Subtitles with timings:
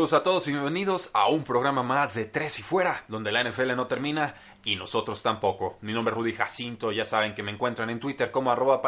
[0.00, 3.44] Saludos a todos y bienvenidos a un programa más de Tres y Fuera, donde la
[3.44, 5.76] NFL no termina y nosotros tampoco.
[5.82, 8.80] Mi nombre es Rudy Jacinto, ya saben que me encuentran en Twitter como arroba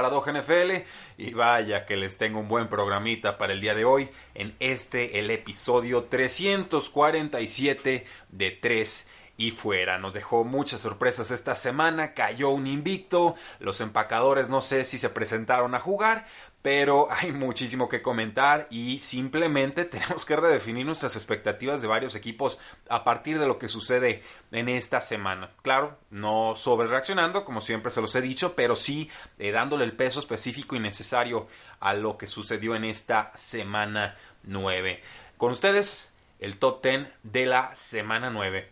[1.19, 5.19] y vaya que les tengo un buen programita para el día de hoy en este,
[5.19, 9.99] el episodio 347 de Tres y fuera.
[9.99, 15.11] Nos dejó muchas sorpresas esta semana, cayó un invicto, los empacadores no sé si se
[15.11, 16.27] presentaron a jugar,
[16.63, 22.59] pero hay muchísimo que comentar y simplemente tenemos que redefinir nuestras expectativas de varios equipos
[22.89, 25.51] a partir de lo que sucede en esta semana.
[25.63, 29.93] Claro, no sobre reaccionando, como siempre se los he dicho, pero sí eh, dándole el
[29.93, 31.49] peso específico y necesario
[31.81, 35.03] a lo que sucedió en esta semana 9.
[35.37, 38.71] Con ustedes, el top 10 de la semana 9.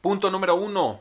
[0.00, 1.00] Punto número 1.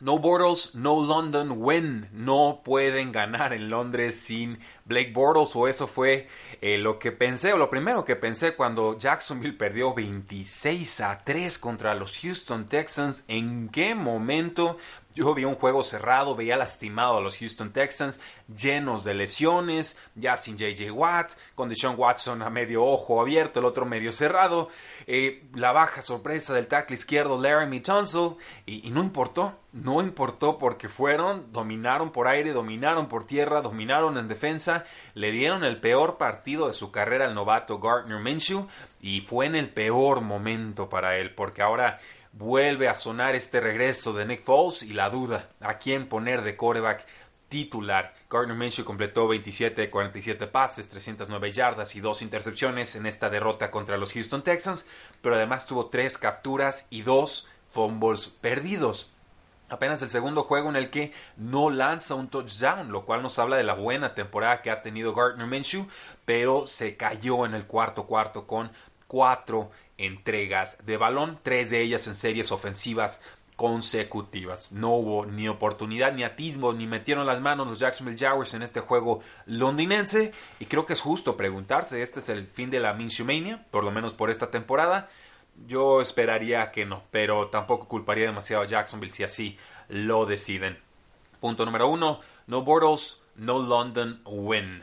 [0.00, 2.08] No Bortles, no London win.
[2.12, 6.26] No pueden ganar en Londres sin Blake Bortles o eso fue
[6.60, 11.58] eh, lo que pensé o lo primero que pensé cuando Jacksonville perdió 26 a 3
[11.58, 13.24] contra los Houston Texans.
[13.28, 14.78] ¿En qué momento
[15.18, 20.36] yo vi un juego cerrado, veía lastimado a los Houston Texans, llenos de lesiones, ya
[20.36, 24.68] sin JJ Watt, con Deshaun Watson a medio ojo abierto, el otro medio cerrado,
[25.08, 30.56] eh, la baja sorpresa del tackle izquierdo Laramie Tunsil, y, y no importó, no importó
[30.56, 34.77] porque fueron, dominaron por aire, dominaron por tierra, dominaron en defensa,
[35.14, 38.68] le dieron el peor partido de su carrera al novato Gardner Minshew,
[39.00, 42.00] y fue en el peor momento para él, porque ahora
[42.32, 46.56] vuelve a sonar este regreso de Nick Foles y la duda a quién poner de
[46.56, 47.04] quarterback
[47.48, 48.14] titular.
[48.30, 53.70] Gardner Minshew completó 27 de 47 pases, 309 yardas y dos intercepciones en esta derrota
[53.70, 54.86] contra los Houston Texans,
[55.22, 59.10] pero además tuvo tres capturas y dos fumbles perdidos.
[59.68, 63.56] Apenas el segundo juego en el que no lanza un touchdown, lo cual nos habla
[63.56, 65.86] de la buena temporada que ha tenido Gardner Minshew,
[66.24, 68.70] pero se cayó en el cuarto cuarto con
[69.06, 73.20] cuatro entregas de balón, tres de ellas en series ofensivas
[73.56, 74.70] consecutivas.
[74.70, 78.78] No hubo ni oportunidad ni atismo, ni metieron las manos los Jacksonville Jaguars en este
[78.78, 80.32] juego londinense.
[80.60, 83.66] Y creo que es justo preguntarse, ¿este es el fin de la Minshewmania?
[83.72, 85.10] Por lo menos por esta temporada.
[85.66, 89.58] Yo esperaría que no, pero tampoco culparía demasiado a Jacksonville si así
[89.88, 90.78] lo deciden.
[91.40, 94.82] Punto número uno, no Bortles, no London win.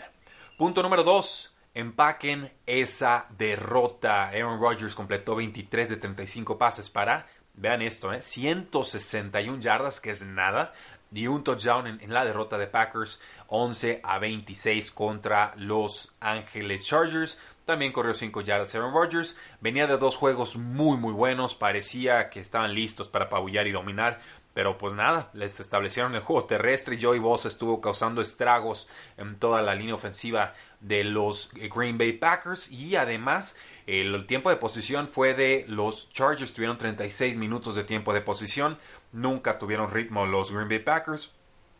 [0.58, 4.30] Punto número dos, empaquen esa derrota.
[4.30, 8.22] Aaron Rodgers completó 23 de 35 pases para, vean esto, ¿eh?
[8.22, 10.74] 161 yardas, que es nada,
[11.12, 16.86] y un touchdown en, en, la derrota de Packers, 11 a 26 contra Los Ángeles
[16.86, 17.38] Chargers.
[17.66, 19.36] También corrió 5 yardas Aaron Rodgers.
[19.60, 21.56] Venía de dos juegos muy muy buenos.
[21.56, 24.20] Parecía que estaban listos para apabullar y dominar.
[24.56, 26.98] Pero pues nada, les establecieron el juego terrestre.
[27.02, 28.88] Joey Bosa estuvo causando estragos
[29.18, 32.72] en toda la línea ofensiva de los Green Bay Packers.
[32.72, 36.54] Y además, el, tiempo de posición fue de los Chargers.
[36.54, 38.78] Tuvieron 36 minutos de tiempo de posición.
[39.12, 41.36] Nunca tuvieron ritmo los Green Bay Packers.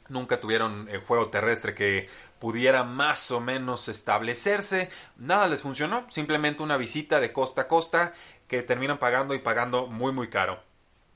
[0.10, 2.10] Nunca tuvieron el juego terrestre que
[2.40, 4.90] pudiera más o menos establecerse.
[5.18, 6.06] Nada les funcionó.
[6.12, 8.14] Simplemente una visita de costa a costa
[8.48, 10.60] que terminan pagando y pagando muy muy caro.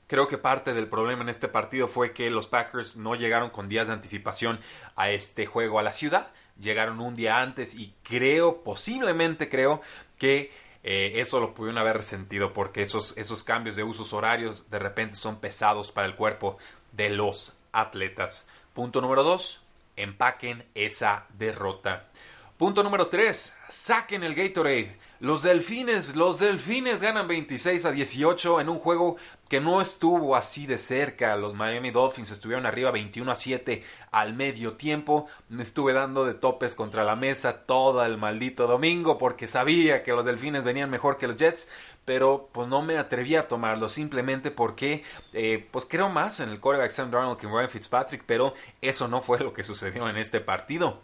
[0.06, 3.68] Creo que parte del problema en este partido fue que los Packers no llegaron con
[3.68, 4.58] días de anticipación
[4.96, 6.32] a este juego a la ciudad.
[6.60, 9.80] Llegaron un día antes y creo, posiblemente creo,
[10.18, 10.50] que
[10.82, 15.14] eh, eso lo pudieron haber resentido porque esos, esos cambios de usos horarios de repente
[15.14, 16.58] son pesados para el cuerpo
[16.90, 18.48] de los atletas.
[18.74, 19.62] Punto número 2.
[20.02, 22.08] Empaquen esa derrota.
[22.56, 23.56] Punto número 3.
[23.70, 24.98] Saquen el Gatorade.
[25.20, 29.16] Los delfines, los delfines ganan 26 a 18 en un juego
[29.50, 31.36] que no estuvo así de cerca.
[31.36, 35.26] Los Miami Dolphins estuvieron arriba 21 a 7 al medio tiempo.
[35.48, 40.12] Me estuve dando de topes contra la mesa todo el maldito domingo porque sabía que
[40.12, 41.68] los delfines venían mejor que los Jets,
[42.04, 45.02] pero pues no me atreví a tomarlo simplemente porque
[45.32, 49.08] eh, pues creo más en el quarterback Sam Darnold que en Ryan Fitzpatrick, pero eso
[49.08, 51.00] no fue lo que sucedió en este partido.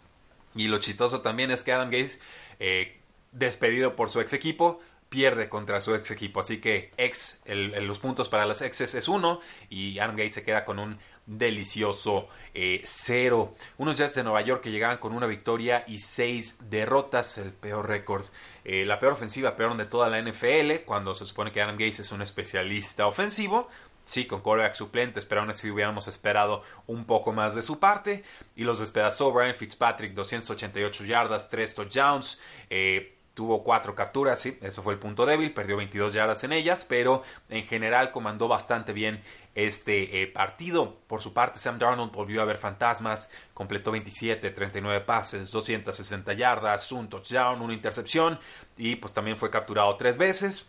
[0.55, 2.19] Y lo chistoso también es que Adam Gates
[2.59, 2.99] eh,
[3.31, 4.79] despedido por su ex equipo,
[5.09, 6.39] pierde contra su ex equipo.
[6.39, 9.39] Así que ex, los puntos para las exes es uno
[9.69, 13.55] y Adam Gates se queda con un delicioso eh, cero.
[13.77, 17.87] Unos Jets de Nueva York que llegaban con una victoria y seis derrotas, el peor
[17.87, 18.25] récord,
[18.63, 21.99] eh, la peor ofensiva, peor de toda la NFL, cuando se supone que Adam Gates
[21.99, 23.67] es un especialista ofensivo.
[24.05, 28.23] Sí, con coreback suplentes, pero aún así hubiéramos esperado un poco más de su parte.
[28.55, 32.39] Y los despedazó Brian Fitzpatrick, 288 yardas, 3 touchdowns.
[32.69, 36.85] Eh, tuvo cuatro capturas, sí, eso fue el punto débil, perdió 22 yardas en ellas,
[36.89, 39.21] pero en general comandó bastante bien
[39.53, 40.97] este eh, partido.
[41.05, 46.91] Por su parte, Sam Darnold volvió a ver fantasmas, completó 27, 39 pases, 260 yardas,
[46.91, 48.39] un touchdown, una intercepción
[48.75, 50.67] y pues también fue capturado tres veces.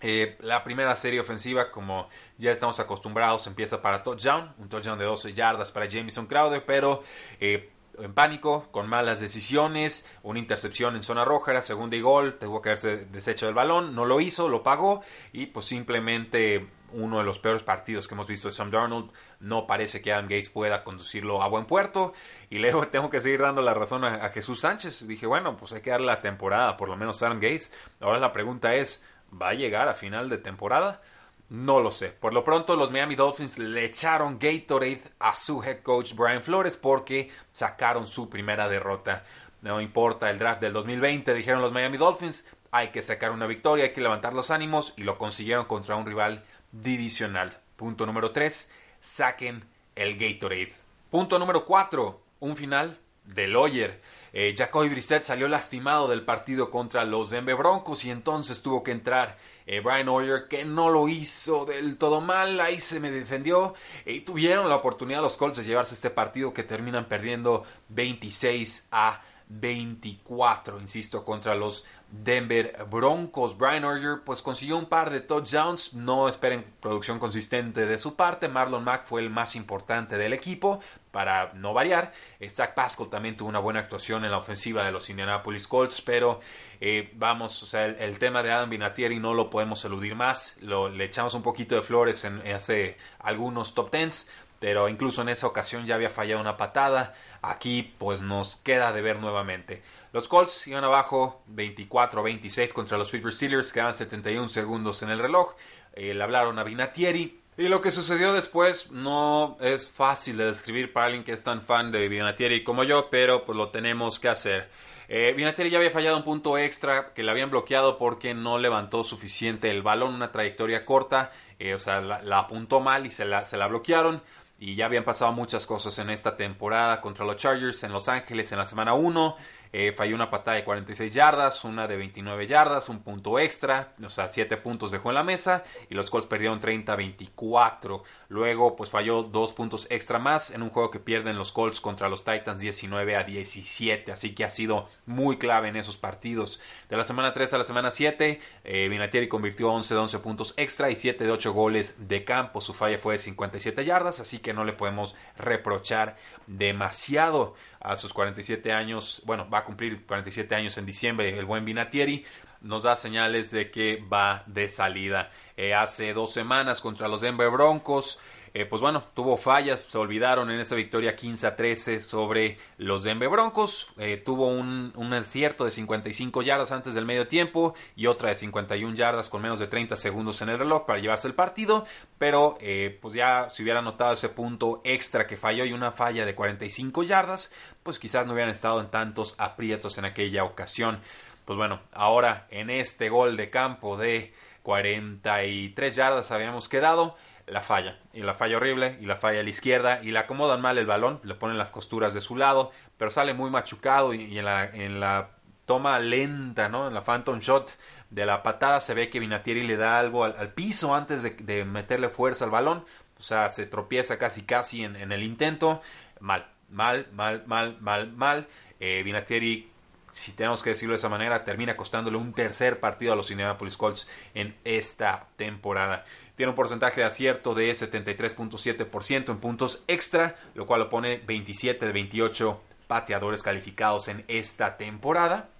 [0.00, 2.08] Eh, la primera serie ofensiva, como
[2.38, 7.02] ya estamos acostumbrados, empieza para touchdown, un touchdown de 12 yardas para Jameson Crowder, pero
[7.40, 12.38] eh, en pánico, con malas decisiones, una intercepción en zona roja, era segunda y gol,
[12.38, 15.02] tuvo que haberse deshecho del balón, no lo hizo, lo pagó
[15.32, 19.10] y pues simplemente uno de los peores partidos que hemos visto de Sam Darnold,
[19.40, 22.12] no parece que Adam Gates pueda conducirlo a buen puerto
[22.50, 25.80] y luego tengo que seguir dando la razón a, Jesús Sánchez, dije bueno pues hay
[25.80, 29.50] que darle la temporada, por lo menos a Adam Gates, ahora la pregunta es, ¿va
[29.50, 31.00] a llegar a final de temporada?
[31.48, 32.08] No lo sé.
[32.08, 36.76] Por lo pronto, los Miami Dolphins le echaron Gatorade a su head coach Brian Flores
[36.76, 39.24] porque sacaron su primera derrota.
[39.62, 43.86] No importa el draft del 2020, dijeron los Miami Dolphins, hay que sacar una victoria,
[43.86, 47.58] hay que levantar los ánimos y lo consiguieron contra un rival divisional.
[47.76, 48.70] Punto número 3,
[49.00, 49.64] saquen
[49.94, 50.74] el Gatorade.
[51.10, 54.00] Punto número 4, un final de Lawyer.
[54.32, 58.90] Eh, Jacoby Brissett salió lastimado del partido contra los Denver Broncos y entonces tuvo que
[58.90, 63.74] entrar eh, Brian Hoyer, que no lo hizo del todo mal, ahí se me defendió.
[64.04, 69.22] Y tuvieron la oportunidad los Colts de llevarse este partido que terminan perdiendo 26 a
[69.48, 73.56] 24, insisto, contra los Denver Broncos.
[73.56, 78.48] Brian Hoyer pues consiguió un par de touchdowns, no esperen producción consistente de su parte.
[78.48, 80.80] Marlon Mack fue el más importante del equipo,
[81.16, 82.12] para no variar.
[82.38, 86.02] Eh, Zach Pascal también tuvo una buena actuación en la ofensiva de los Indianapolis Colts,
[86.02, 86.40] pero
[86.78, 90.58] eh, vamos, o sea, el, tema de Adam Vinatieri no lo podemos eludir más.
[90.60, 95.30] Lo, le echamos un poquito de flores en, hace algunos top tens, pero incluso en
[95.30, 97.14] esa ocasión ya había fallado una patada.
[97.40, 99.82] Aquí pues nos queda de ver nuevamente.
[100.16, 105.52] Los Colts iban abajo 24-26 contra los Pittsburgh Steelers, quedan 71 segundos en el reloj.
[105.92, 110.90] Eh, le hablaron a Vinatieri, y lo que sucedió después no es fácil de describir
[110.90, 114.30] para alguien que es tan fan de Vinatieri como yo, pero pues lo tenemos que
[114.30, 114.70] hacer.
[115.08, 119.04] Eh, Vinatieri ya había fallado un punto extra que le habían bloqueado porque no levantó
[119.04, 123.44] suficiente el balón, una trayectoria corta, eh, o sea, la, apuntó mal y se la,
[123.44, 124.22] se la bloquearon.
[124.58, 128.50] Y ya habían pasado muchas cosas en esta temporada contra los Chargers en Los Ángeles
[128.52, 129.36] en la semana 1.
[129.78, 134.08] Eh, falló una patada de 46 yardas, una de 29 yardas, un punto extra, o
[134.08, 138.02] sea, 7 puntos dejó en la mesa y los Colts perdieron 30-24.
[138.30, 142.08] Luego, pues falló dos puntos extra más en un juego que pierden los Colts contra
[142.08, 146.58] los Titans 19 a 17, así que ha sido muy clave en esos partidos.
[146.88, 150.54] De la semana 3 a la semana 7, eh, Vinatieri convirtió 11 de 11 puntos
[150.56, 152.62] extra y 7 de 8 goles de campo.
[152.62, 158.12] Su falla fue de 57 yardas, así que no le podemos reprochar demasiado a sus
[158.12, 162.24] 47 años, bueno, va a cumplir 47 años en diciembre el buen Vinatieri,
[162.60, 165.30] nos da señales de que va de salida.
[165.56, 168.18] Eh, hace dos semanas contra los Denver Broncos,
[168.58, 173.02] eh, pues bueno, tuvo fallas, se olvidaron en esa victoria 15 a 13 sobre los
[173.02, 178.06] Denver Broncos, eh, tuvo un, un, acierto de 55 yardas antes del medio tiempo y
[178.06, 181.34] otra de 51 yardas con menos de 30 segundos en el reloj para llevarse el
[181.34, 181.84] partido,
[182.16, 186.24] pero eh, pues ya si hubiera notado ese punto extra que falló y una falla
[186.24, 187.52] de 45 yardas,
[187.82, 191.00] pues quizás no hubieran estado en tantos aprietos en aquella ocasión.
[191.44, 197.16] Pues bueno, ahora en este gol de campo de 43 yardas habíamos quedado
[197.46, 197.98] la falla.
[198.12, 200.86] Y la falla horrible, y la falla a la izquierda, y le acomodan mal el
[200.86, 204.64] balón, le ponen las costuras de su lado, pero sale muy machucado y, en, la,
[204.66, 205.30] en la
[205.64, 206.88] toma lenta, ¿no?
[206.88, 207.76] En la phantom shot
[208.10, 212.08] de la patada se ve que Vinatieri le da algo al, piso antes de, meterle
[212.08, 212.84] fuerza al balón.
[213.18, 215.80] O sea, se tropieza casi casi en, el intento.
[216.20, 218.48] Mal, mal, mal, mal, mal, mal.
[218.78, 219.70] Eh, Vinatieri
[220.16, 223.76] si tenemos que decirlo de esa manera, termina costándole un tercer partido a los Indianapolis
[223.76, 226.06] Colts en esta temporada.
[226.36, 231.84] Tiene un porcentaje de acierto de 73.7% en puntos extra, lo cual lo pone 27
[231.84, 235.50] de 28 pateadores calificados en esta temporada.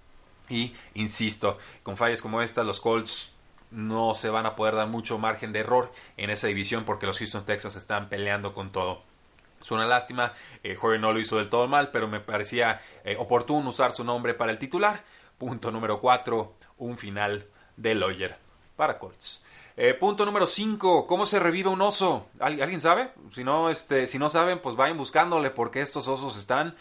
[0.49, 3.33] Y insisto, con fallas como esta, los Colts
[3.69, 7.19] no se van a poder dar mucho margen de error en esa división porque los
[7.19, 9.03] Houston Texans están peleando con todo.
[9.67, 10.31] Es una lástima,
[10.63, 14.33] eh, no lo hizo del todo mal, pero me parecía eh, oportuno usar su nombre
[14.33, 15.03] para el titular.
[15.37, 18.37] Punto número 4, un final de Lawyer
[18.77, 19.43] para Colts.
[19.75, 21.05] Eh, punto número 5.
[21.05, 22.27] ¿Cómo se revive un oso?
[22.39, 23.11] ¿Alguien sabe?
[23.33, 26.73] Si no, este, si no saben, pues vayan buscándole porque estos osos están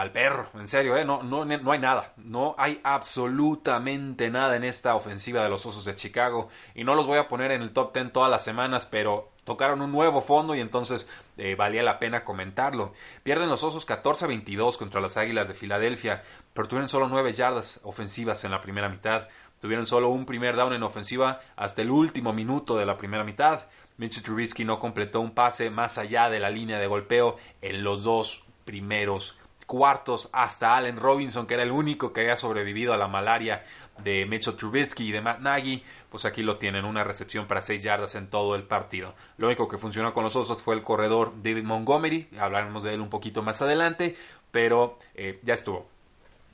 [0.00, 0.48] el perro.
[0.54, 1.04] En serio, ¿eh?
[1.04, 2.12] no, no, no hay nada.
[2.18, 6.50] No hay absolutamente nada en esta ofensiva de los osos de Chicago.
[6.76, 9.80] Y no los voy a poner en el top 10 todas las semanas, pero tocaron
[9.80, 12.92] un nuevo fondo y entonces eh, valía la pena comentarlo.
[13.22, 17.32] Pierden los Osos 14 a 22 contra las Águilas de Filadelfia, pero tuvieron solo 9
[17.32, 19.26] yardas ofensivas en la primera mitad.
[19.58, 23.66] Tuvieron solo un primer down en ofensiva hasta el último minuto de la primera mitad.
[23.96, 28.04] Mitchell Trubisky no completó un pase más allá de la línea de golpeo en los
[28.04, 33.06] dos primeros cuartos hasta Allen Robinson, que era el único que había sobrevivido a la
[33.06, 33.64] malaria
[34.02, 37.82] de Mitchell Trubisky y de Matt Nagy, pues aquí lo tienen, una recepción para seis
[37.82, 39.14] yardas en todo el partido.
[39.36, 43.02] Lo único que funcionó con los Osos fue el corredor David Montgomery, hablaremos de él
[43.02, 44.16] un poquito más adelante,
[44.50, 45.86] pero eh, ya estuvo.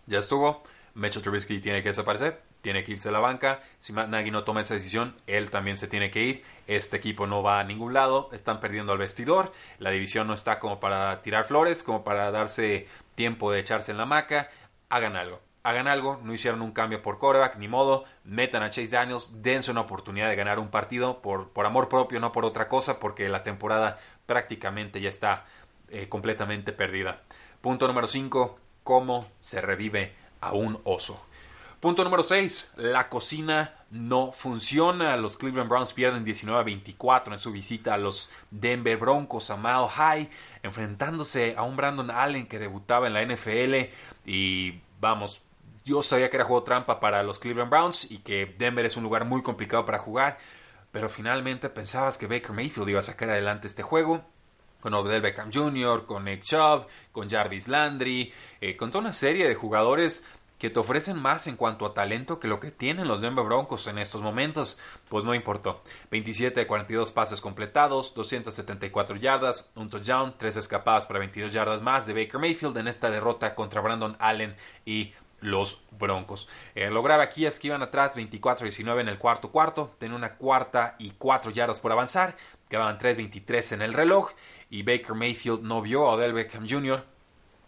[0.07, 0.65] Ya estuvo.
[0.95, 3.61] Mitchell Trubisky tiene que desaparecer tiene que irse a la banca.
[3.79, 6.45] Si Matt Nagy no toma esa decisión, él también se tiene que ir.
[6.67, 9.53] Este equipo no va a ningún lado, están perdiendo al vestidor.
[9.79, 13.99] La división no está como para tirar flores, como para darse tiempo de echarse en
[13.99, 14.49] la maca.
[14.89, 15.41] Hagan algo.
[15.63, 19.71] Hagan algo, no hicieron un cambio por quarterback, ni modo, metan a Chase Daniels, dense
[19.71, 23.29] una oportunidad de ganar un partido por, por amor propio, no por otra cosa, porque
[23.29, 25.45] la temporada prácticamente ya está
[25.89, 27.23] eh, completamente perdida.
[27.61, 31.25] Punto número 5, cómo se revive a un oso.
[31.85, 32.71] Punto número 6.
[32.77, 35.19] La cocina no funciona.
[35.19, 39.59] Los Cleveland Browns pierden 19 a 24 en su visita a los Denver Broncos a
[39.59, 40.31] Mile High,
[40.63, 43.93] enfrentándose a un Brandon Allen que debutaba en la NFL.
[44.25, 45.43] Y vamos,
[45.85, 49.03] yo sabía que era juego trampa para los Cleveland Browns y que Denver es un
[49.03, 50.39] lugar muy complicado para jugar.
[50.91, 54.25] Pero finalmente pensabas que Baker Mayfield iba a sacar adelante este juego
[54.81, 59.49] con Odell Beckham Jr., con Nick Chubb, con Jarvis Landry, eh, con toda una serie
[59.49, 60.25] de jugadores
[60.65, 63.87] que te ofrecen más en cuanto a talento que lo que tienen los Denver Broncos
[63.87, 64.79] en estos momentos.
[65.11, 65.83] Pues no importó.
[66.11, 72.07] 27 de 42 pases completados, 274 yardas, un touchdown, 3 escapadas para 22 yardas más
[72.07, 74.57] de Baker Mayfield en esta derrota contra Brandon Allen
[74.87, 76.49] y los Broncos.
[76.75, 80.37] Eh, lo grave aquí es que iban atrás 24-19 en el cuarto cuarto, tenían una
[80.37, 82.37] cuarta y 4 yardas por avanzar,
[82.71, 84.31] quedaban 3-23 en el reloj
[84.71, 87.05] y Baker Mayfield no vio a Odell Beckham Jr.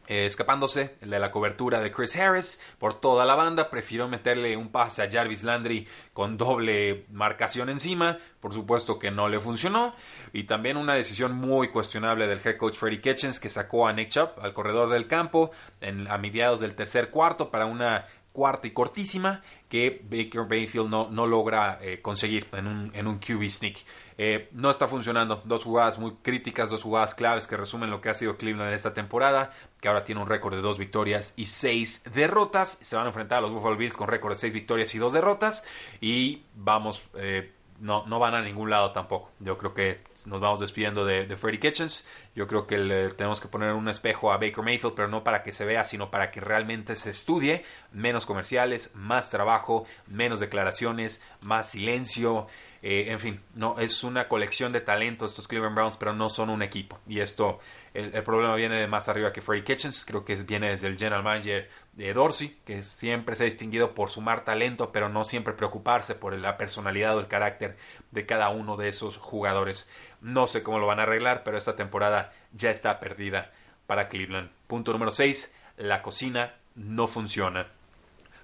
[0.08, 4.70] Eh, escapándose de la cobertura de Chris Harris por toda la banda, prefirió meterle un
[4.70, 9.94] pase a Jarvis Landry con doble marcación encima, por supuesto que no le funcionó,
[10.32, 14.10] y también una decisión muy cuestionable del head coach Freddie Kitchens que sacó a Nick
[14.10, 18.06] Chubb al corredor del campo en, a mediados del tercer cuarto para una
[18.36, 19.40] cuarta y cortísima
[19.70, 23.78] que Baker Bayfield no, no logra eh, conseguir en un, en un QB sneak.
[24.18, 25.40] Eh, no está funcionando.
[25.46, 28.74] Dos jugadas muy críticas, dos jugadas claves que resumen lo que ha sido Cleveland en
[28.74, 32.78] esta temporada, que ahora tiene un récord de dos victorias y seis derrotas.
[32.82, 35.14] Se van a enfrentar a los Buffalo Bills con récord de seis victorias y dos
[35.14, 35.64] derrotas.
[36.02, 39.30] Y vamos, eh, no, no van a ningún lado tampoco.
[39.40, 42.06] Yo creo que nos vamos despidiendo de, de Freddie Kitchens.
[42.34, 45.42] Yo creo que le tenemos que poner un espejo a Baker Mayfield, pero no para
[45.42, 47.64] que se vea, sino para que realmente se estudie.
[47.92, 52.46] Menos comerciales, más trabajo, menos declaraciones, más silencio.
[52.82, 56.50] Eh, en fin, no es una colección de talentos estos Cleveland Browns, pero no son
[56.50, 56.98] un equipo.
[57.06, 57.58] Y esto,
[57.96, 60.04] el, problema viene de más arriba que Freddie Kitchens.
[60.04, 64.10] Creo que viene desde el general manager de Dorsey, que siempre se ha distinguido por
[64.10, 67.76] sumar talento, pero no siempre preocuparse por la personalidad o el carácter
[68.10, 69.90] de cada uno de esos jugadores.
[70.20, 73.52] No sé cómo lo van a arreglar, pero esta temporada ya está perdida
[73.86, 74.50] para Cleveland.
[74.66, 75.56] Punto número 6.
[75.78, 77.68] La cocina no funciona.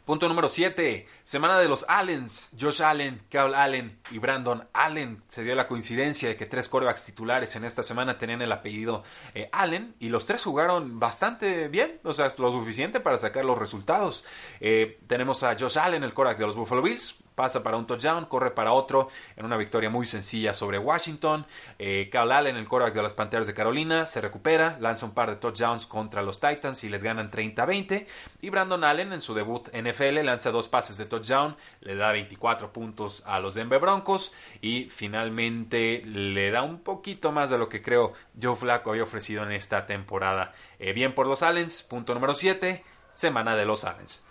[0.04, 1.06] Punto número 7.
[1.22, 2.50] Semana de los Allens.
[2.60, 5.22] Josh Allen, Carl Allen y Brandon Allen.
[5.28, 9.04] Se dio la coincidencia de que tres corebacks titulares en esta semana tenían el apellido
[9.32, 13.56] eh, Allen y los tres jugaron bastante bien, o sea, lo suficiente para sacar los
[13.56, 14.24] resultados.
[14.58, 18.26] Eh, tenemos a Josh Allen, el coreback de los Buffalo Bills, pasa para un touchdown,
[18.26, 21.46] corre para otro en una victoria muy sencilla sobre Washington.
[21.78, 25.36] Eh, Allen, el quarterback de las Panteras de Carolina, se recupera, lanza un par de
[25.36, 28.06] touchdowns contra los Titans y les ganan 30-20.
[28.40, 32.72] Y Brandon Allen, en su debut NFL, lanza dos pases de touchdown, le da 24
[32.72, 37.82] puntos a los Denver Broncos y finalmente le da un poquito más de lo que
[37.82, 40.52] creo Joe Flacco había ofrecido en esta temporada.
[40.78, 42.84] Eh, bien por los Allens, punto número 7,
[43.14, 44.22] semana de los Allens.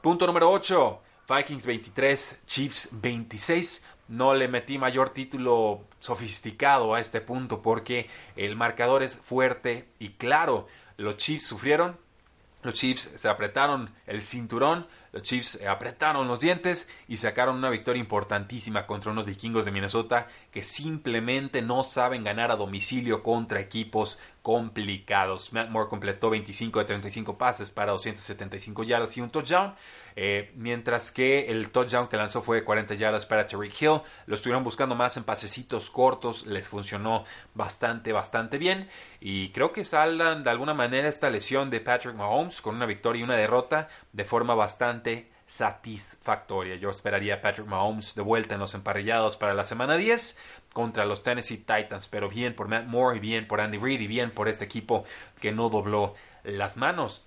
[0.00, 1.02] Punto número 8.
[1.30, 3.84] Vikings 23, Chiefs 26.
[4.08, 10.10] No le metí mayor título sofisticado a este punto porque el marcador es fuerte y
[10.10, 10.66] claro.
[10.96, 11.96] Los Chiefs sufrieron,
[12.62, 18.00] los Chiefs se apretaron el cinturón, los Chiefs apretaron los dientes y sacaron una victoria
[18.00, 24.18] importantísima contra unos vikingos de Minnesota que simplemente no saben ganar a domicilio contra equipos
[24.42, 25.52] complicados.
[25.52, 29.74] Matt Moore completó 25 de 35 pases para 275 yardas y un touchdown,
[30.16, 34.00] eh, mientras que el touchdown que lanzó fue de 40 yardas para Tariq Hill.
[34.26, 38.88] Lo estuvieron buscando más en pasecitos cortos, les funcionó bastante, bastante bien.
[39.20, 43.20] Y creo que saldan de alguna manera esta lesión de Patrick Mahomes con una victoria
[43.20, 46.76] y una derrota de forma bastante satisfactoria.
[46.76, 50.38] Yo esperaría a Patrick Mahomes de vuelta en los emparrillados para la semana 10
[50.72, 54.06] contra los Tennessee Titans, pero bien por Matt Moore y bien por Andy Reid y
[54.06, 55.04] bien por este equipo
[55.40, 56.14] que no dobló
[56.44, 57.24] las manos.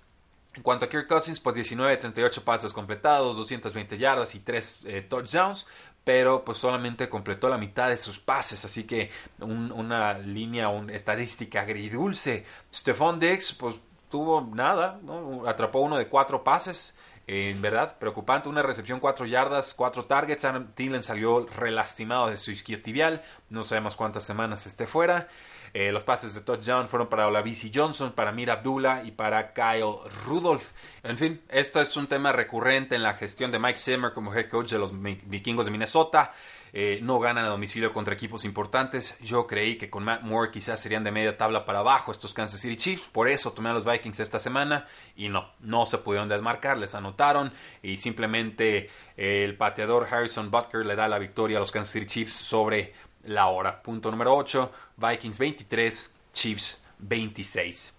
[0.54, 5.02] En cuanto a Kirk Cousins, pues 19 38 pases completados, 220 yardas y 3 eh,
[5.02, 5.66] touchdowns,
[6.02, 11.60] pero pues solamente completó la mitad de sus pases, así que una línea, una estadística
[11.60, 12.46] agridulce.
[12.72, 13.78] Stephon Diggs, pues
[14.10, 14.98] tuvo nada,
[15.46, 18.48] atrapó uno de cuatro pases, en verdad, preocupante.
[18.48, 20.44] Una recepción, cuatro yardas, cuatro targets.
[20.44, 20.68] Adam
[21.02, 23.22] salió relastimado de su isquiotibial.
[23.48, 25.28] No sabemos cuántas semanas esté fuera.
[25.74, 29.96] Eh, los pases de touchdown fueron para Olavisi Johnson, para Mir Abdullah y para Kyle
[30.24, 30.64] Rudolph.
[31.02, 34.48] En fin, esto es un tema recurrente en la gestión de Mike Zimmer como head
[34.48, 36.32] coach de los vikingos de Minnesota.
[36.76, 39.16] Eh, no ganan a domicilio contra equipos importantes.
[39.20, 42.60] Yo creí que con Matt Moore quizás serían de media tabla para abajo estos Kansas
[42.60, 43.08] City Chiefs.
[43.12, 46.76] Por eso tomé a los Vikings esta semana y no, no se pudieron desmarcar.
[46.78, 51.70] Les anotaron y simplemente eh, el pateador Harrison Butker le da la victoria a los
[51.70, 52.92] Kansas City Chiefs sobre
[53.26, 53.82] la hora.
[53.82, 57.92] Punto número 8, Vikings 23, Chiefs 26.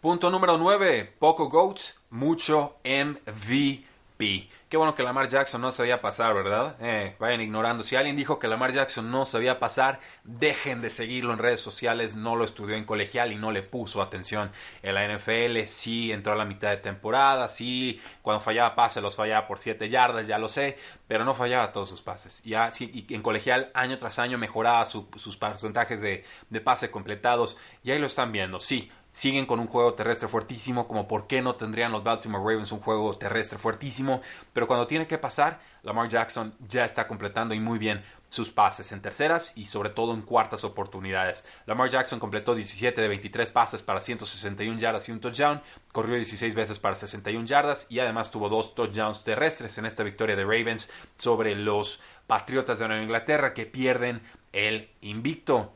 [0.00, 4.48] Punto número 9, poco GOAT, mucho MVP.
[4.70, 6.76] Qué bueno que Lamar Jackson no sabía pasar, ¿verdad?
[6.78, 7.82] Eh, vayan ignorando.
[7.82, 12.14] Si alguien dijo que Lamar Jackson no sabía pasar, dejen de seguirlo en redes sociales.
[12.14, 14.52] No lo estudió en colegial y no le puso atención
[14.84, 15.66] en la NFL.
[15.66, 17.48] Sí entró a la mitad de temporada.
[17.48, 20.78] Sí, cuando fallaba pases los fallaba por 7 yardas, ya lo sé.
[21.08, 22.40] Pero no fallaba todos sus pases.
[22.44, 27.58] Y en colegial, año tras año, mejoraba sus porcentajes de, de pase completados.
[27.82, 28.60] Y ahí lo están viendo.
[28.60, 32.72] Sí, siguen con un juego terrestre fuertísimo, como por qué no tendrían los Baltimore Ravens
[32.72, 34.20] un juego terrestre fuertísimo,
[34.52, 38.92] pero cuando tiene que pasar, Lamar Jackson ya está completando y muy bien sus pases
[38.92, 41.44] en terceras y sobre todo en cuartas oportunidades.
[41.66, 45.60] Lamar Jackson completó 17 de 23 pases para 161 yardas y un touchdown,
[45.92, 50.36] corrió 16 veces para 61 yardas y además tuvo dos touchdowns terrestres en esta victoria
[50.36, 50.88] de Ravens
[51.18, 55.72] sobre los Patriotas de Nueva Inglaterra que pierden el invicto.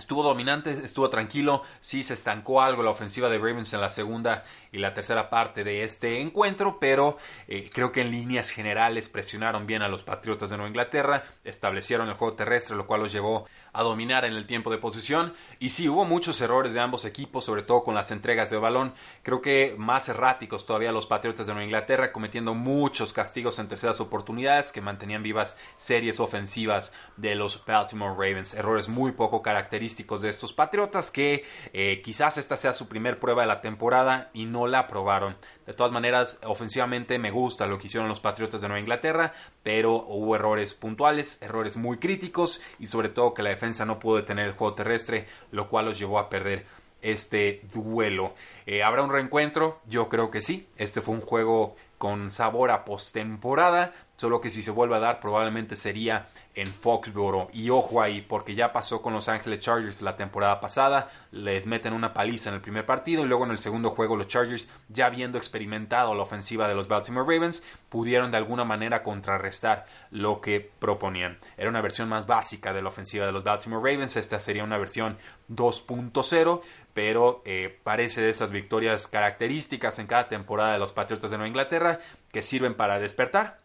[0.00, 4.44] Estuvo dominante, estuvo tranquilo, sí se estancó algo la ofensiva de Ravens en la segunda
[4.72, 9.66] y la tercera parte de este encuentro, pero eh, creo que en líneas generales presionaron
[9.66, 13.46] bien a los Patriotas de Nueva Inglaterra, establecieron el juego terrestre, lo cual los llevó
[13.74, 15.34] a dominar en el tiempo de posición.
[15.58, 18.94] Y sí, hubo muchos errores de ambos equipos, sobre todo con las entregas de balón.
[19.22, 24.00] Creo que más erráticos todavía los Patriotas de Nueva Inglaterra, cometiendo muchos castigos en terceras
[24.00, 28.54] oportunidades que mantenían vivas series ofensivas de los Baltimore Ravens.
[28.54, 33.42] Errores muy poco característicos de estos Patriotas que eh, quizás esta sea su primer prueba
[33.42, 35.36] de la temporada y no la aprobaron.
[35.66, 39.94] De todas maneras, ofensivamente me gusta lo que hicieron los Patriotas de Nueva Inglaterra, pero
[39.94, 44.46] hubo errores puntuales, errores muy críticos y sobre todo que la defensa no pudo detener
[44.46, 46.66] el juego terrestre, lo cual los llevó a perder
[47.02, 48.34] este duelo.
[48.66, 49.80] Eh, ¿Habrá un reencuentro?
[49.86, 50.68] Yo creo que sí.
[50.76, 55.20] Este fue un juego con sabor a postemporada, solo que si se vuelve a dar
[55.20, 57.50] probablemente sería en Foxborough.
[57.52, 61.92] Y ojo ahí, porque ya pasó con Los Ángeles Chargers la temporada pasada, les meten
[61.92, 65.04] una paliza en el primer partido y luego en el segundo juego los Chargers, ya
[65.04, 70.70] habiendo experimentado la ofensiva de los Baltimore Ravens, pudieron de alguna manera contrarrestar lo que
[70.78, 71.36] proponían.
[71.58, 74.78] Era una versión más básica de la ofensiva de los Baltimore Ravens, esta sería una
[74.78, 75.18] versión
[75.50, 76.62] 2.0,
[76.94, 81.48] pero eh, parece de esas victorias características en cada temporada de los Patriotas de Nueva
[81.48, 81.98] Inglaterra
[82.32, 83.60] que sirven para despertar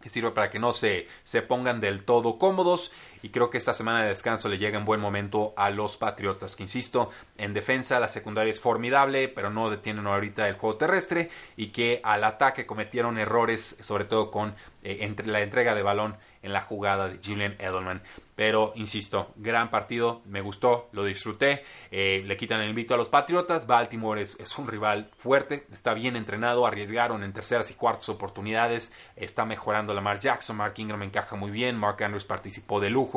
[0.00, 3.72] que sirve para que no se, se pongan del todo cómodos y creo que esta
[3.72, 8.00] semana de descanso le llega en buen momento a los Patriotas, que insisto, en defensa
[8.00, 12.66] la secundaria es formidable, pero no detienen ahorita el juego terrestre y que al ataque
[12.66, 17.56] cometieron errores, sobre todo con eh, la entrega de balón en la jugada de Julian
[17.58, 18.02] Edelman.
[18.36, 21.64] Pero, insisto, gran partido, me gustó, lo disfruté.
[21.90, 23.66] Eh, le quitan el invito a los Patriotas.
[23.66, 28.92] Baltimore es, un rival fuerte, está bien entrenado, arriesgaron en terceras y cuartas oportunidades.
[29.16, 33.07] Está mejorando Lamar Jackson, Mark Ingram encaja muy bien, Mark Andrews participó de lujo.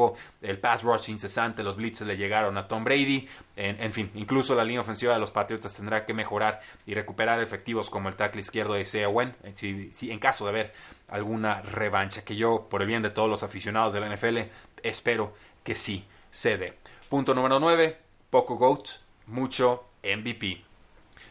[0.42, 3.28] El pass rush incesante, los blitzes le llegaron a Tom Brady.
[3.56, 7.90] En, fin, incluso la línea ofensiva de los Patriotas tendrá que mejorar y recuperar efectivos
[7.90, 10.74] como el tackle izquierdo de Sea Wen, si, en caso de haber
[11.08, 14.38] alguna revancha, que yo, por el bien de todos los aficionados de la NFL,
[14.84, 16.74] espero que sí se dé.
[17.10, 17.98] Punto número 9,
[18.30, 18.88] poco GOAT,
[19.28, 20.71] mucho MVP.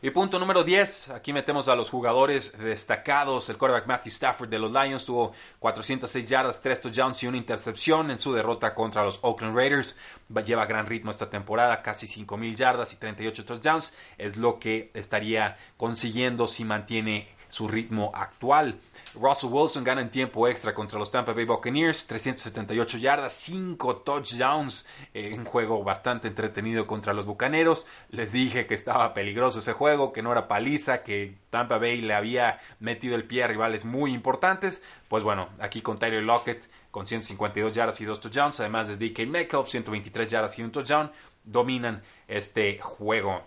[0.03, 3.51] Y punto número 10, aquí metemos a los jugadores destacados.
[3.51, 8.11] El quarterback Matthew Stafford de los Lions tuvo 406 yardas, 3 touchdowns y una intercepción
[8.11, 9.99] en su derrota contra los Oakland Raiders.
[10.43, 13.93] Lleva gran ritmo esta temporada, casi 5.000 yardas y 38 touchdowns.
[14.17, 18.81] Es lo que estaría consiguiendo si mantiene su ritmo actual.
[19.15, 24.87] Russell Wilson gana en tiempo extra contra los Tampa Bay Buccaneers, 378 yardas, 5 touchdowns
[25.13, 27.87] eh, en juego bastante entretenido contra los Bucaneros.
[28.11, 32.15] Les dije que estaba peligroso ese juego, que no era paliza, que Tampa Bay le
[32.15, 34.83] había metido el pie a rivales muy importantes.
[35.09, 39.27] Pues bueno, aquí con Tyler Lockett con 152 yardas y 2 touchdowns, además de DK
[39.27, 41.11] Metcalf, 123 yardas y un touchdown,
[41.45, 43.43] dominan este juego.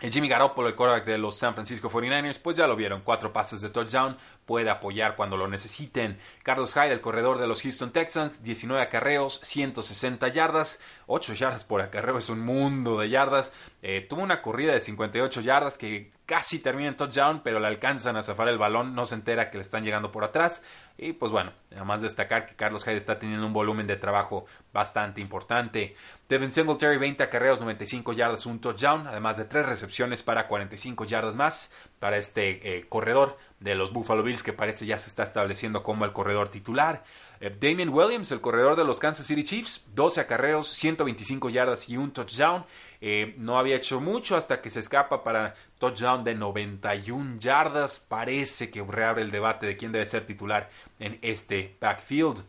[0.00, 3.60] Jimmy Garoppolo, el quarterback de los San Francisco 49ers, pues ya lo vieron, cuatro pases
[3.60, 6.18] de touchdown, puede apoyar cuando lo necesiten.
[6.44, 11.80] Carlos Hyde, el corredor de los Houston Texans, 19 acarreos, 160 yardas, 8 yardas por
[11.80, 13.52] acarreo, es un mundo de yardas.
[13.82, 18.16] Eh, tuvo una corrida de 58 yardas que casi termina en touchdown, pero le alcanzan
[18.16, 20.62] a zafar el balón, no se entera que le están llegando por atrás.
[21.00, 25.20] Y pues bueno, además destacar que Carlos Hyde está teniendo un volumen de trabajo bastante
[25.20, 25.94] importante.
[26.28, 31.36] Devin Singletary, 20 acarreos, 95 yardas, un touchdown, además de 3 recepciones para 45 yardas
[31.36, 35.84] más para este eh, corredor de los Buffalo Bills que parece ya se está estableciendo
[35.84, 37.04] como el corredor titular.
[37.40, 41.96] Eh, Damien Williams, el corredor de los Kansas City Chiefs, 12 acarreos, 125 yardas y
[41.96, 42.64] un touchdown.
[43.00, 48.00] Eh, no había hecho mucho hasta que se escapa para touchdown de 91 yardas.
[48.00, 52.44] Parece que reabre el debate de quién debe ser titular en este backfield.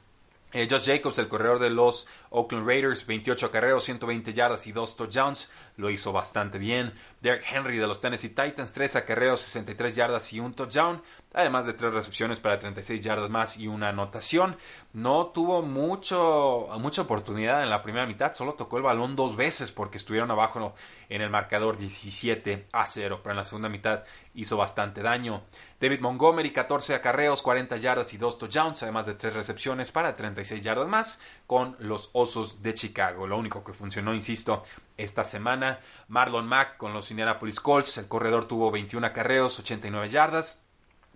[0.51, 4.97] Eh, Josh Jacobs, el corredor de los Oakland Raiders, 28 acarreos, 120 yardas y 2
[4.97, 6.93] touchdowns, lo hizo bastante bien.
[7.21, 11.73] Derek Henry de los Tennessee Titans, 3 acarreos, 63 yardas y un touchdown, además de
[11.73, 14.57] 3 recepciones para 36 yardas más y una anotación.
[14.93, 19.71] No tuvo mucho, mucha oportunidad en la primera mitad, solo tocó el balón dos veces
[19.71, 20.73] porque estuvieron abajo
[21.09, 25.43] en el marcador 17 a 0, pero en la segunda mitad hizo bastante daño.
[25.79, 30.61] David Montgomery, 14 acarreos, 40 yardas y 2 touchdowns, además de 3 recepciones para 36
[30.61, 33.27] yardas más con los Osos de Chicago.
[33.27, 34.63] Lo único que funcionó, insisto,
[34.97, 35.79] esta semana.
[36.07, 40.65] Marlon Mack con los Indianapolis Colts, el corredor tuvo 21 acarreos, 89 yardas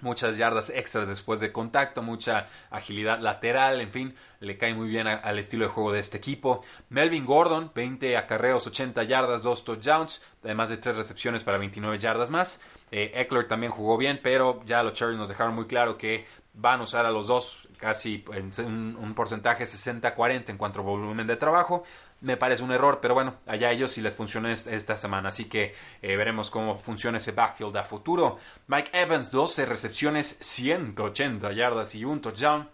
[0.02, 5.08] muchas yardas extras después de contacto, mucha agilidad lateral, en fin, le cae muy bien
[5.08, 6.64] al estilo de juego de este equipo.
[6.90, 12.30] Melvin Gordon, 20 acarreos, 80 yardas, 2 touchdowns, además de 3 recepciones para 29 yardas
[12.30, 12.62] más.
[12.92, 16.80] Eh, Eckler también jugó bien, pero ya los Chargers nos dejaron muy claro que van
[16.80, 21.26] a usar a los dos casi en un, un porcentaje 60-40 en cuanto a volumen
[21.26, 21.84] de trabajo.
[22.24, 25.28] Me parece un error, pero bueno, allá ellos si les funciona esta semana.
[25.28, 28.38] Así que eh, veremos cómo funciona ese backfield a futuro.
[28.68, 32.70] Mike Evans, 12 recepciones, 180 yardas y un touchdown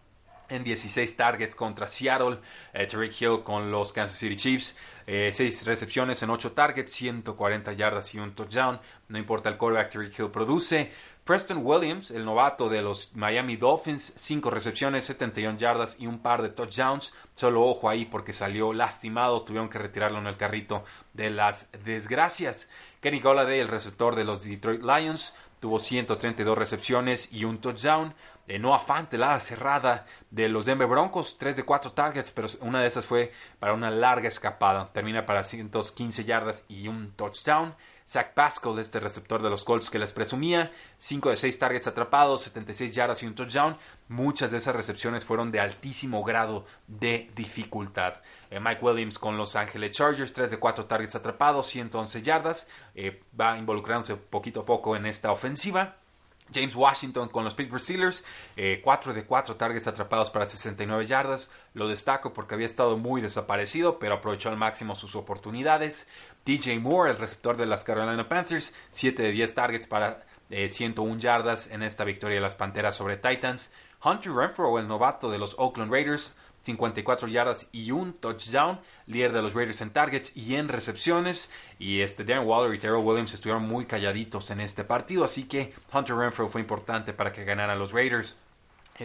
[0.50, 2.38] en 16 targets contra Seattle.
[2.74, 4.76] Eh, Tariq Hill con los Kansas City Chiefs.
[5.08, 8.80] 6 eh, recepciones en 8 targets, 140 yardas y un touchdown.
[9.08, 10.92] No importa el quarterback, Tariq Hill produce.
[11.30, 16.42] Preston Williams, el novato de los Miami Dolphins, 5 recepciones, 71 yardas y un par
[16.42, 17.14] de touchdowns.
[17.36, 22.68] Solo ojo ahí porque salió lastimado, tuvieron que retirarlo en el carrito de las desgracias.
[23.00, 28.16] Kenny Golladay, el receptor de los Detroit Lions, tuvo 132 recepciones y un touchdown.
[28.48, 32.82] Eh, Noah Fant, la cerrada de los Denver Broncos, 3 de 4 targets, pero una
[32.82, 34.90] de esas fue para una larga escapada.
[34.94, 37.76] Termina para 115 yardas y un touchdown.
[38.10, 42.42] Zach Pascal, este receptor de los Colts que les presumía, 5 de 6 targets atrapados,
[42.42, 43.78] 76 yardas y un touchdown.
[44.08, 48.16] Muchas de esas recepciones fueron de altísimo grado de dificultad.
[48.50, 52.68] Eh, Mike Williams con Los Angeles Chargers, 3 de 4 targets atrapados, 111 yardas.
[52.96, 55.98] Eh, va involucrándose poquito a poco en esta ofensiva.
[56.54, 58.24] James Washington con los Pittsburgh Steelers,
[58.84, 61.52] 4 eh, de 4 targets atrapados para 69 yardas.
[61.74, 66.10] Lo destaco porque había estado muy desaparecido, pero aprovechó al máximo sus oportunidades.
[66.46, 71.20] DJ Moore, el receptor de las Carolina Panthers, 7 de 10 targets para 101 eh,
[71.20, 73.72] yardas en esta victoria de las Panteras sobre Titans.
[74.04, 79.42] Hunter Renfro, el novato de los Oakland Raiders, 54 yardas y un touchdown, líder de
[79.42, 81.52] los Raiders en targets y en recepciones.
[81.78, 85.74] Y este Darren Waller y Terrell Williams estuvieron muy calladitos en este partido, así que
[85.94, 88.36] Hunter Renfro fue importante para que ganaran los Raiders.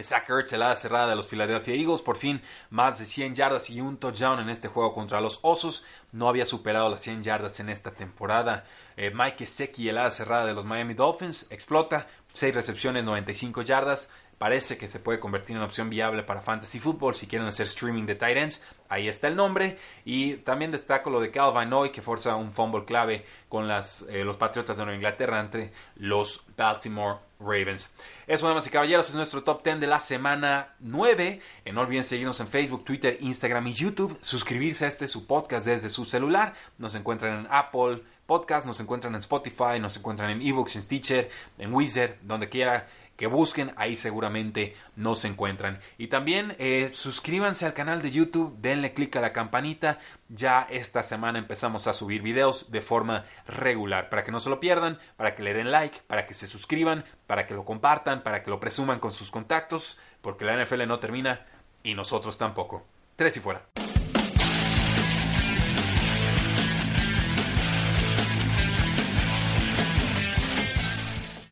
[0.03, 3.81] Zach Ertz, la cerrada de los Philadelphia Eagles, por fin más de 100 yardas y
[3.81, 5.83] un touchdown en este juego contra los Osos.
[6.11, 8.65] No había superado las 100 yardas en esta temporada.
[8.97, 12.07] Eh, Mike Secchi, el ala cerrada de los Miami Dolphins, explota.
[12.33, 16.79] 6 recepciones, 95 yardas parece que se puede convertir en una opción viable para Fantasy
[16.79, 18.63] Football si quieren hacer streaming de tight ends.
[18.89, 19.77] Ahí está el nombre.
[20.03, 24.23] Y también destaco lo de Calvin Hoy, que forza un fumble clave con las, eh,
[24.23, 27.89] los Patriotas de Nueva Inglaterra entre los Baltimore Ravens.
[28.27, 31.41] Eso, damas y caballeros, es nuestro top 10 de la semana 9.
[31.63, 34.17] Eh, no olviden seguirnos en Facebook, Twitter, Instagram y YouTube.
[34.21, 36.53] Suscribirse a este su podcast desde su celular.
[36.77, 41.29] Nos encuentran en Apple, podcast, nos encuentran en Spotify, nos encuentran en eBooks, en Stitcher,
[41.57, 45.79] en Wizard, donde quiera que busquen, ahí seguramente nos encuentran.
[45.97, 49.99] Y también eh, suscríbanse al canal de YouTube, denle click a la campanita.
[50.29, 54.59] Ya esta semana empezamos a subir videos de forma regular, para que no se lo
[54.59, 58.43] pierdan, para que le den like, para que se suscriban, para que lo compartan, para
[58.43, 61.45] que lo presuman con sus contactos, porque la NFL no termina
[61.83, 62.83] y nosotros tampoco.
[63.15, 63.65] Tres y fuera.